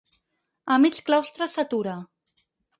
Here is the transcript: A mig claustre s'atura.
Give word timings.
A 0.77 0.77
mig 0.85 0.97
claustre 1.11 1.51
s'atura. 1.53 1.97